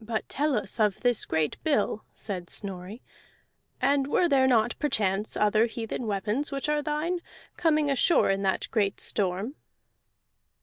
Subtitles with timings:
[0.00, 3.02] "But tell us of this great bill," said Snorri.
[3.78, 7.20] "And were there not perchance other heathen weapons which are thine,
[7.58, 9.56] coming ashore in that great storm?"